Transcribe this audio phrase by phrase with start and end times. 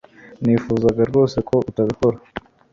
[0.43, 2.17] Nifuzaga rwose ko utabikora